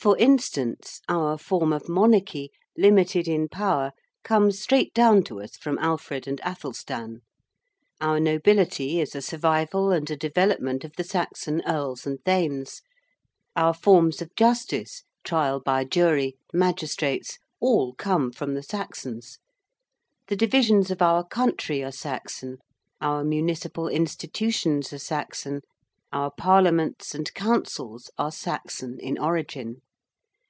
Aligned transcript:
For 0.00 0.16
instance, 0.16 1.00
our 1.08 1.36
form 1.36 1.72
of 1.72 1.88
monarchy, 1.88 2.52
limited 2.76 3.26
in 3.26 3.48
power, 3.48 3.90
comes 4.22 4.60
straight 4.60 4.94
down 4.94 5.24
to 5.24 5.40
us 5.42 5.56
from 5.56 5.76
Alfred 5.80 6.28
and 6.28 6.40
Athelstan. 6.44 7.22
Our 8.00 8.20
nobility 8.20 9.00
is 9.00 9.16
a 9.16 9.20
survival 9.20 9.90
and 9.90 10.08
a 10.08 10.16
development 10.16 10.84
of 10.84 10.92
the 10.96 11.02
Saxon 11.02 11.62
earls 11.66 12.06
and 12.06 12.24
thanes; 12.24 12.80
our 13.56 13.74
forms 13.74 14.22
of 14.22 14.30
justice, 14.36 15.02
trial 15.24 15.58
by 15.58 15.82
jury, 15.82 16.36
magistrates 16.52 17.40
all 17.58 17.92
come 17.94 18.30
from 18.30 18.54
the 18.54 18.62
Saxons; 18.62 19.40
the 20.28 20.36
divisions 20.36 20.92
of 20.92 21.02
our 21.02 21.24
country 21.26 21.82
are 21.82 21.90
Saxon, 21.90 22.58
our 23.00 23.24
municipal 23.24 23.88
institutions 23.88 24.92
are 24.92 24.98
Saxon, 25.00 25.60
our 26.12 26.30
parliaments 26.30 27.16
and 27.16 27.34
councils 27.34 28.12
are 28.16 28.30
Saxon 28.30 29.00
in 29.00 29.18
origin. 29.18 29.82